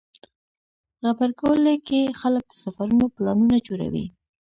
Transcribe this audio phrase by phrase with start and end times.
[1.03, 4.05] غبرګولی کې خلک د سفرونو پلانونه جوړوي.